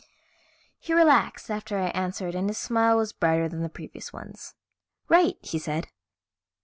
[0.79, 4.55] He relaxed after I answered and his smile was brighter than the previous ones.
[5.09, 5.89] "Right," he said.